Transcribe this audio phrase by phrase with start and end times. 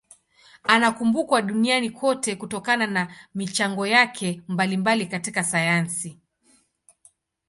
[0.63, 6.19] Anakumbukwa duniani kote kutokana na michango yake mbalimbali katika sayansi.